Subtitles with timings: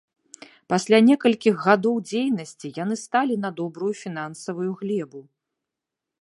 [0.71, 5.21] Пасля некалькіх гадоў дзейнасці яны сталі на добрую фінансавую глебу.